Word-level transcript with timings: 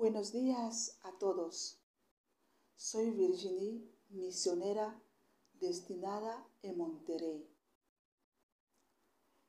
Buenos 0.00 0.32
días 0.32 0.98
a 1.02 1.12
todos. 1.18 1.78
Soy 2.74 3.10
Virginie, 3.10 3.86
misionera 4.08 4.98
destinada 5.52 6.48
en 6.62 6.78
Monterrey. 6.78 7.46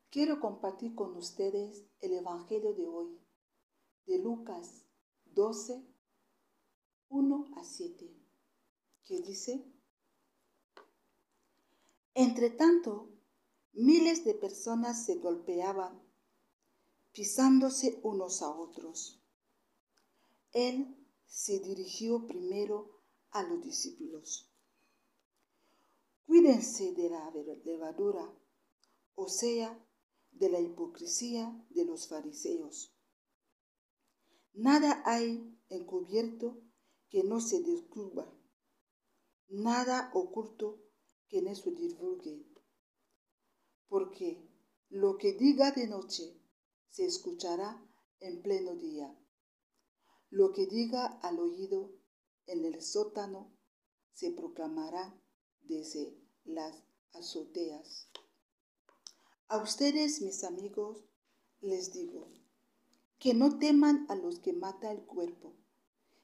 Quiero 0.09 0.41
compartir 0.41 0.93
con 0.93 1.15
ustedes 1.15 1.85
el 2.01 2.15
Evangelio 2.15 2.73
de 2.73 2.85
hoy, 2.85 3.17
de 4.05 4.19
Lucas 4.19 4.83
12, 5.23 5.87
1 7.07 7.51
a 7.55 7.63
7, 7.63 8.13
que 9.05 9.21
dice, 9.21 9.65
Entre 12.13 12.49
tanto, 12.49 13.07
miles 13.71 14.25
de 14.25 14.33
personas 14.33 15.05
se 15.05 15.15
golpeaban, 15.15 16.03
pisándose 17.13 18.01
unos 18.03 18.41
a 18.41 18.49
otros 18.49 19.20
él 20.53 20.97
se 21.25 21.59
dirigió 21.59 22.27
primero 22.27 23.01
a 23.31 23.43
los 23.43 23.61
discípulos. 23.61 24.49
Cuídense 26.25 26.93
de 26.93 27.09
la 27.09 27.31
levadura, 27.63 28.33
o 29.15 29.27
sea, 29.27 29.85
de 30.31 30.49
la 30.49 30.59
hipocresía 30.59 31.65
de 31.69 31.85
los 31.85 32.07
fariseos. 32.07 32.95
Nada 34.53 35.01
hay 35.05 35.57
encubierto 35.69 36.61
que 37.09 37.23
no 37.23 37.39
se 37.39 37.61
descubra, 37.61 38.29
nada 39.49 40.11
oculto 40.13 40.81
que 41.27 41.41
no 41.41 41.53
se 41.55 41.71
divulgue, 41.71 42.45
porque 43.87 44.49
lo 44.89 45.17
que 45.17 45.33
diga 45.33 45.71
de 45.71 45.87
noche 45.87 46.37
se 46.89 47.05
escuchará 47.05 47.85
en 48.19 48.41
pleno 48.41 48.75
día. 48.75 49.17
Lo 50.31 50.53
que 50.53 50.65
diga 50.65 51.05
al 51.05 51.39
oído 51.39 51.91
en 52.47 52.63
el 52.63 52.81
sótano 52.81 53.51
se 54.13 54.31
proclamará 54.31 55.13
desde 55.61 56.17
las 56.45 56.83
azoteas. 57.11 58.07
A 59.49 59.61
ustedes, 59.61 60.21
mis 60.21 60.45
amigos, 60.45 61.03
les 61.59 61.91
digo 61.91 62.29
que 63.19 63.33
no 63.33 63.59
teman 63.59 64.05
a 64.09 64.15
los 64.15 64.39
que 64.39 64.53
mata 64.53 64.89
el 64.91 65.03
cuerpo 65.03 65.53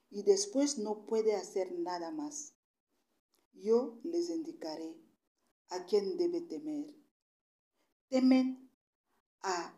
y 0.10 0.23
después 0.23 0.78
no 0.78 1.06
puede 1.06 1.36
hacer 1.36 1.73
nada 1.73 2.10
más. 2.10 2.54
Yo 3.54 4.00
les 4.04 4.30
indicaré 4.30 4.95
a 5.67 5.86
quién 5.86 6.17
debe 6.17 6.39
temer. 6.39 6.95
Temen 8.08 8.72
a 9.42 9.78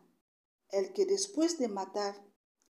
el 0.68 0.92
que 0.92 1.04
después 1.04 1.58
de 1.58 1.66
matar 1.66 2.24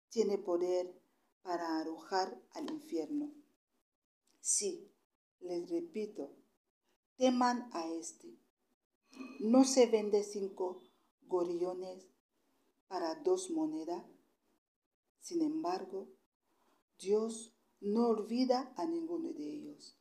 tiene 0.07 0.37
poder 0.37 0.98
para 1.41 1.79
arrojar 1.79 2.41
al 2.53 2.69
infierno. 2.69 3.33
Sí, 4.39 4.91
les 5.39 5.69
repito, 5.69 6.35
teman 7.17 7.69
a 7.73 7.87
este. 7.87 8.37
¿No 9.39 9.63
se 9.63 9.87
vende 9.87 10.23
cinco 10.23 10.83
gorillones 11.23 12.07
para 12.87 13.15
dos 13.15 13.49
monedas? 13.51 14.05
Sin 15.19 15.41
embargo, 15.41 16.07
Dios 16.97 17.53
no 17.81 18.07
olvida 18.07 18.73
a 18.75 18.85
ninguno 18.85 19.31
de 19.33 19.43
ellos. 19.43 19.97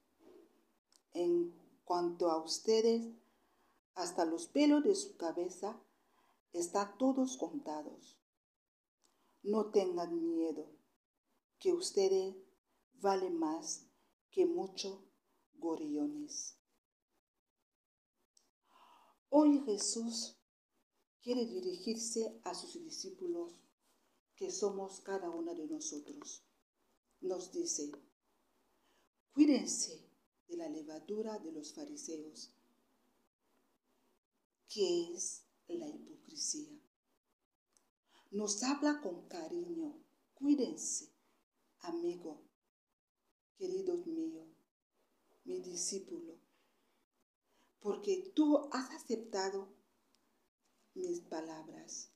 En 1.12 1.55
cuanto 1.84 2.30
a 2.30 2.42
ustedes, 2.42 3.12
hasta 3.95 4.25
los 4.25 4.47
pelos 4.47 4.84
de 4.84 4.95
su 4.95 5.17
cabeza 5.17 5.80
están 6.52 6.97
todos 6.98 7.36
contados. 7.36 8.17
No 9.42 9.70
tengan 9.70 10.28
miedo 10.28 10.77
que 11.59 11.73
ustedes 11.73 12.37
valen 12.95 13.37
más 13.37 13.87
que 14.31 14.47
muchos 14.47 14.98
gorillones. 15.55 16.56
Hoy 19.30 19.61
Jesús 19.64 20.36
quiere 21.20 21.45
dirigirse 21.47 22.41
a 22.45 22.55
sus 22.55 22.74
discípulos, 22.83 23.61
que 24.36 24.52
somos 24.52 25.01
cada 25.01 25.30
uno 25.30 25.52
de 25.55 25.67
nosotros. 25.67 26.45
Nos 27.20 27.51
dice, 27.51 27.91
cuídense 29.35 30.08
de 30.47 30.57
la 30.57 30.68
levadura 30.68 31.39
de 31.41 31.51
los 31.51 31.74
fariseos, 31.74 32.55
que 34.68 35.13
es 35.13 35.42
la 35.67 35.89
hipocresía. 35.89 36.80
Nos 38.30 38.63
habla 38.63 39.01
con 39.02 39.27
cariño, 39.27 40.01
cuídense 40.35 41.17
amigo, 41.88 42.42
querido 43.56 43.96
mío, 44.04 44.46
mi 45.44 45.60
discípulo, 45.60 46.38
porque 47.80 48.30
tú 48.34 48.68
has 48.72 48.90
aceptado 48.90 49.74
mis 50.94 51.20
palabras. 51.20 52.12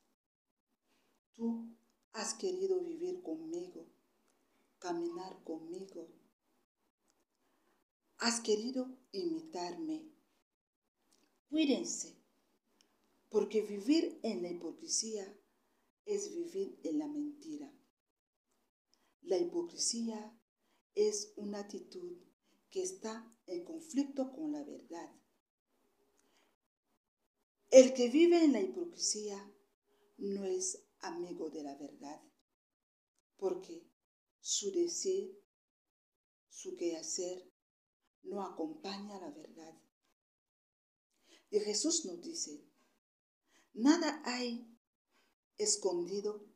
Tú 1.34 1.74
has 2.12 2.34
querido 2.34 2.80
vivir 2.80 3.22
conmigo, 3.22 3.86
caminar 4.78 5.42
conmigo. 5.44 6.08
Has 8.18 8.40
querido 8.40 8.98
imitarme. 9.12 10.12
Cuídense, 11.48 12.14
porque 13.30 13.62
vivir 13.62 14.20
en 14.22 14.42
la 14.42 14.50
hipocresía 14.50 15.24
es 16.04 16.34
vivir 16.34 16.78
en 16.84 16.98
la 16.98 17.08
mentira. 17.08 17.72
La 19.22 19.38
hipocresía 19.38 20.36
es 20.94 21.32
una 21.36 21.60
actitud 21.60 22.18
que 22.70 22.82
está 22.82 23.32
en 23.46 23.64
conflicto 23.64 24.32
con 24.32 24.52
la 24.52 24.64
verdad. 24.64 25.14
El 27.70 27.94
que 27.94 28.10
vive 28.10 28.44
en 28.44 28.52
la 28.52 28.60
hipocresía 28.60 29.50
no 30.18 30.44
es 30.44 30.84
amigo 31.00 31.50
de 31.50 31.62
la 31.62 31.74
verdad, 31.76 32.20
porque 33.36 33.86
su 34.40 34.70
decir, 34.72 35.40
su 36.48 36.76
quehacer, 36.76 37.50
no 38.24 38.42
acompaña 38.42 39.18
la 39.20 39.30
verdad. 39.30 39.80
Y 41.50 41.60
Jesús 41.60 42.04
nos 42.04 42.20
dice, 42.20 42.64
nada 43.74 44.22
hay 44.24 44.68
escondido 45.56 46.46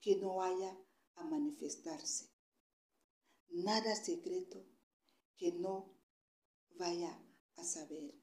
que 0.00 0.16
no 0.16 0.42
haya 0.42 0.78
a 1.16 1.24
manifestarse. 1.24 2.30
Nada 3.50 3.94
secreto 3.94 4.64
que 5.36 5.52
no 5.52 5.94
vaya 6.76 7.20
a 7.56 7.64
saber. 7.64 8.14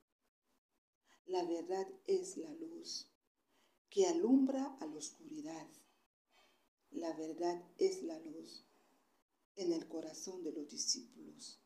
La 1.25 1.43
verdad 1.43 1.87
es 2.05 2.37
la 2.37 2.53
luz 2.55 3.07
que 3.89 4.07
alumbra 4.07 4.77
a 4.79 4.85
la 4.85 4.95
oscuridad. 4.95 5.67
La 6.91 7.13
verdad 7.13 7.63
es 7.77 8.03
la 8.03 8.19
luz 8.19 8.65
en 9.55 9.71
el 9.71 9.87
corazón 9.87 10.43
de 10.43 10.51
los 10.51 10.67
discípulos. 10.67 11.61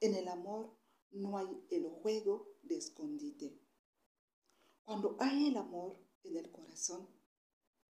En 0.00 0.14
el 0.14 0.28
amor 0.28 0.76
no 1.10 1.36
hay 1.38 1.66
el 1.70 1.86
juego 1.88 2.56
de 2.62 2.78
escondite. 2.78 3.58
Cuando 4.84 5.16
hay 5.20 5.48
el 5.48 5.56
amor 5.56 5.98
en 6.24 6.36
el 6.36 6.50
corazón 6.50 7.08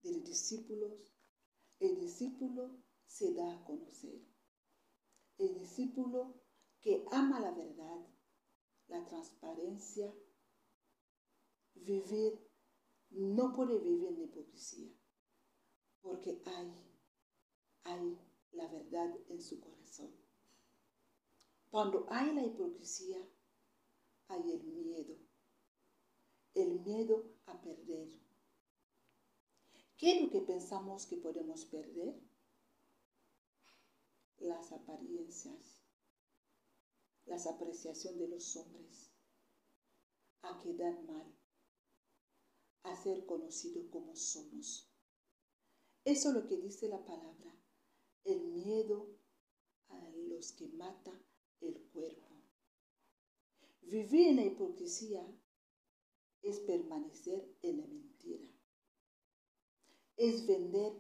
de 0.03 0.13
los 0.13 0.25
discípulos, 0.25 1.16
el 1.81 1.99
discípulo 1.99 2.71
se 3.07 3.35
da 3.35 3.53
a 3.53 3.65
conocer. 3.65 4.21
El 5.39 5.55
discípulo 5.59 6.43
que 6.81 7.05
ama 7.11 7.41
la 7.41 7.53
verdad, 7.53 8.07
la 8.89 9.05
transparencia, 9.05 10.13
vivir, 11.75 12.41
no 13.11 13.53
puede 13.53 13.79
vivir 13.79 14.09
en 14.09 14.23
hipocresía, 14.23 14.93
porque 16.01 16.43
hay, 16.47 16.73
hay 17.85 18.19
la 18.53 18.69
verdad 18.69 19.15
en 19.29 19.41
su 19.43 19.61
corazón. 19.61 20.15
Cuando 21.71 22.07
hay 22.09 22.33
la 22.33 22.45
hipocresía, 22.45 23.19
hay 24.29 24.53
el 24.53 24.65
miedo, 24.65 25.17
el 26.55 26.81
miedo 26.81 27.37
a 27.47 27.61
perder, 27.61 28.09
¿Qué 29.99 30.15
es 30.15 30.23
lo 30.23 30.31
que 30.31 30.43
pensamos 30.43 31.07
que 31.07 31.17
podemos 31.17 31.65
perder? 31.65 32.21
Las 34.37 34.71
apariencias, 34.71 35.83
las 37.25 37.47
apreciaciones 37.47 38.21
de 38.21 38.29
los 38.29 38.57
hombres, 38.57 39.11
a 40.43 40.61
quedar 40.61 41.03
mal, 41.05 41.35
a 42.83 42.95
ser 42.95 43.25
conocido 43.25 43.89
como 43.89 44.15
somos. 44.15 44.93
Eso 46.05 46.29
es 46.29 46.35
lo 46.35 46.47
que 46.47 46.59
dice 46.59 46.89
la 46.89 47.03
palabra, 47.07 47.59
el 48.25 48.49
miedo 48.49 49.19
a 49.89 50.11
los 50.11 50.53
que 50.53 50.69
mata 50.69 51.19
el 51.61 51.83
cuerpo. 51.95 52.43
Vivir 53.81 54.29
en 54.29 54.37
la 54.37 54.45
hipocresía 54.45 55.27
es 56.43 56.61
permanecer 56.61 57.57
en 57.63 57.81
la 57.81 57.87
mentira 57.87 58.56
es 60.17 60.47
vender 60.47 60.93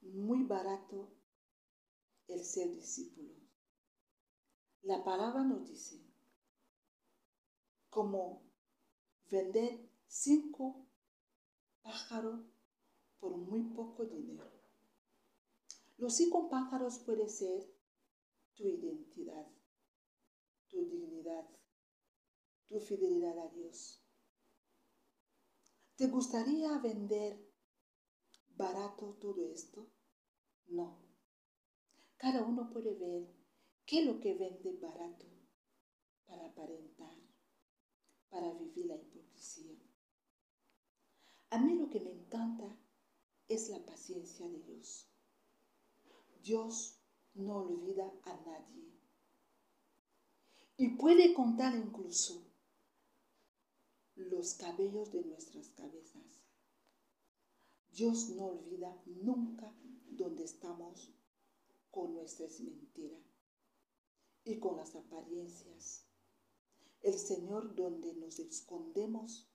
muy 0.00 0.44
barato 0.44 1.08
el 2.28 2.44
ser 2.44 2.70
discípulo. 2.70 3.34
La 4.82 5.04
palabra 5.04 5.44
nos 5.44 5.68
dice, 5.68 6.00
como 7.88 8.42
vender 9.30 9.88
cinco 10.06 10.86
pájaros 11.82 12.40
por 13.20 13.36
muy 13.36 13.62
poco 13.74 14.04
dinero. 14.04 14.50
Los 15.98 16.16
cinco 16.16 16.48
pájaros 16.48 16.98
puede 16.98 17.28
ser 17.28 17.72
tu 18.54 18.66
identidad, 18.66 19.46
tu 20.68 20.84
dignidad, 20.84 21.48
tu 22.66 22.80
fidelidad 22.80 23.38
a 23.38 23.48
Dios. 23.50 24.02
¿Te 25.96 26.08
gustaría 26.08 26.76
vender 26.78 27.51
barato 28.56 29.16
todo 29.20 29.48
esto? 29.48 29.86
No. 30.68 30.98
Cada 32.16 32.42
uno 32.42 32.70
puede 32.70 32.94
ver 32.94 33.28
qué 33.84 34.00
es 34.00 34.06
lo 34.06 34.20
que 34.20 34.34
vende 34.34 34.72
barato 34.80 35.26
para 36.26 36.46
aparentar, 36.46 37.16
para 38.30 38.52
vivir 38.54 38.86
la 38.86 38.96
hipocresía. 38.96 39.76
A 41.50 41.58
mí 41.58 41.74
lo 41.74 41.90
que 41.90 42.00
me 42.00 42.12
encanta 42.12 42.76
es 43.48 43.68
la 43.68 43.84
paciencia 43.84 44.48
de 44.48 44.60
Dios. 44.60 45.08
Dios 46.42 46.98
no 47.34 47.58
olvida 47.58 48.10
a 48.24 48.36
nadie. 48.46 48.92
Y 50.76 50.96
puede 50.96 51.34
contar 51.34 51.74
incluso 51.74 52.50
los 54.14 54.54
cabellos 54.54 55.12
de 55.12 55.24
nuestras 55.24 55.68
cabezas. 55.70 56.42
Dios 57.92 58.30
no 58.30 58.46
olvida 58.46 59.02
nunca 59.04 59.70
donde 60.08 60.44
estamos 60.44 61.12
con 61.90 62.14
nuestras 62.14 62.58
mentiras 62.60 63.20
y 64.44 64.58
con 64.58 64.76
las 64.76 64.96
apariencias. 64.96 66.06
El 67.02 67.18
Señor 67.18 67.74
donde 67.74 68.14
nos 68.14 68.38
escondemos, 68.38 69.50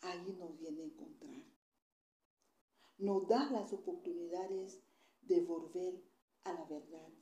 ahí 0.00 0.32
nos 0.38 0.58
viene 0.58 0.82
a 0.82 0.86
encontrar. 0.86 1.44
Nos 2.98 3.28
da 3.28 3.50
las 3.50 3.72
oportunidades 3.72 4.82
de 5.22 5.40
volver 5.40 6.02
a 6.42 6.52
la 6.52 6.64
verdad. 6.64 7.12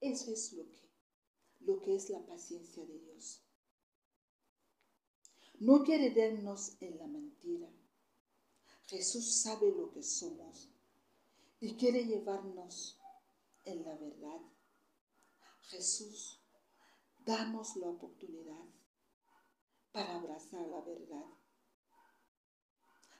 Eso 0.00 0.32
es 0.32 0.52
lo 0.52 0.70
que, 0.72 0.90
lo 1.60 1.80
que 1.80 1.94
es 1.94 2.10
la 2.10 2.26
paciencia 2.26 2.84
de 2.84 2.98
Dios. 2.98 3.44
No 5.60 5.84
quiere 5.84 6.10
darnos 6.10 6.76
en 6.80 6.98
la 6.98 7.06
mentira. 7.06 7.73
Jesús 8.86 9.42
sabe 9.42 9.70
lo 9.72 9.90
que 9.90 10.02
somos 10.02 10.70
y 11.60 11.76
quiere 11.76 12.04
llevarnos 12.04 12.98
en 13.64 13.84
la 13.84 13.94
verdad. 13.96 14.40
Jesús, 15.62 16.40
danos 17.24 17.76
la 17.76 17.88
oportunidad 17.88 18.66
para 19.92 20.16
abrazar 20.16 20.66
la 20.66 20.80
verdad. 20.82 21.26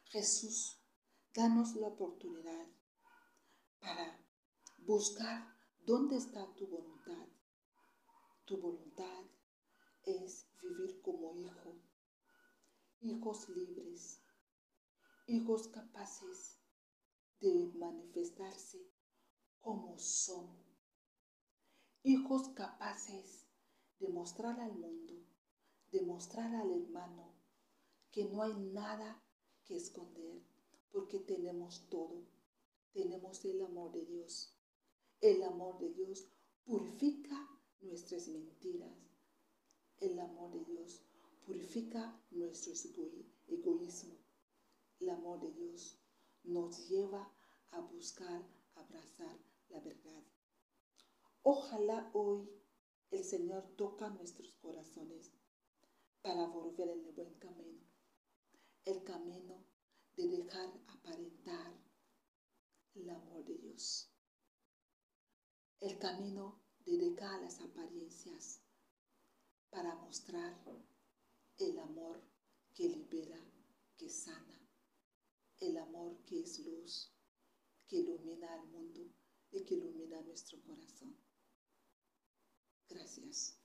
Jesús, 0.05 0.79
danos 1.35 1.75
la 1.77 1.89
oportunidad 1.89 2.67
para 3.81 4.21
buscar 4.79 5.57
dónde 5.87 6.17
está 6.17 6.47
tu 6.55 6.67
voluntad. 6.67 7.27
Tu 8.45 8.59
voluntad 8.59 9.25
es 10.05 10.47
vivir 10.61 11.01
como 11.01 11.35
hijo 11.35 11.75
hijos 13.05 13.49
libres, 13.51 14.24
hijos 15.27 15.69
capaces 15.69 16.61
de 17.41 17.73
manifestarse 17.75 18.91
como 19.61 19.99
son, 19.99 20.47
hijos 22.03 22.51
capaces 22.51 23.47
de 23.99 24.09
mostrar 24.09 24.61
al 24.61 24.77
mundo, 24.77 25.15
de 25.91 26.03
mostrar 26.03 26.55
al 26.55 26.71
hermano 26.71 27.33
que 28.11 28.27
no 28.27 28.43
hay 28.43 28.55
nada 28.55 29.25
que 29.65 29.77
esconder, 29.77 30.43
porque 30.93 31.19
tenemos 31.21 31.89
todo, 31.89 32.27
tenemos 32.93 33.45
el 33.45 33.63
amor 33.63 33.93
de 33.93 34.05
Dios. 34.05 34.55
El 35.21 35.43
amor 35.43 35.79
de 35.79 35.93
Dios 35.95 36.29
purifica 36.65 37.49
nuestras 37.81 38.29
mentiras. 38.29 38.95
El 39.99 40.19
amor 40.21 40.53
de 40.53 40.65
Dios 40.65 41.01
purifica 41.47 42.23
nuestro 42.31 42.73
egoísmo. 43.49 44.24
El 45.05 45.11
amor 45.11 45.39
de 45.39 45.53
Dios 45.53 45.99
nos 46.45 46.89
lleva 46.89 47.31
a 47.73 47.81
buscar, 47.81 48.43
abrazar 48.75 49.39
la 49.69 49.79
verdad. 49.81 50.25
Ojalá 51.43 52.11
hoy 52.15 52.49
el 53.11 53.23
Señor 53.23 53.67
toca 53.77 54.09
nuestros 54.09 54.55
corazones 54.63 55.31
para 56.23 56.47
volver 56.47 56.89
en 56.89 57.05
el 57.05 57.13
buen 57.13 57.35
camino. 57.35 57.83
El 58.87 59.05
camino 59.05 59.67
de 60.17 60.27
dejar 60.27 60.73
aparentar 60.87 61.79
el 62.95 63.11
amor 63.11 63.45
de 63.45 63.59
Dios. 63.59 64.11
El 65.81 65.99
camino 65.99 66.63
de 66.87 66.97
dejar 66.97 67.43
las 67.43 67.61
apariencias 67.61 68.63
para 69.69 69.97
mostrar 69.97 70.59
el 71.59 71.79
amor 71.79 72.23
que 72.73 72.89
libera, 72.89 73.39
que 73.99 74.09
sana, 74.09 74.64
el 75.69 75.79
amor 75.79 76.17
que 76.27 76.41
es 76.41 76.59
luz, 76.61 77.11
que 77.89 77.97
ilumina 77.97 78.53
al 78.53 78.67
mundo 78.69 79.09
y 79.51 79.65
que 79.65 79.75
ilumina 79.75 80.21
nuestro 80.23 80.61
corazón. 80.63 81.17
Gracias. 82.89 83.59